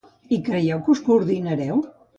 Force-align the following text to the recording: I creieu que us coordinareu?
I 0.37 0.39
creieu 0.47 0.81
que 0.87 0.91
us 0.95 1.05
coordinareu? 1.11 1.89